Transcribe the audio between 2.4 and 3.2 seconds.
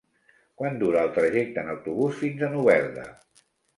a Novelda?